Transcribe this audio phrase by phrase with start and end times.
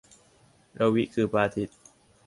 [0.77, 1.77] รวิ คือพระอาทิตย์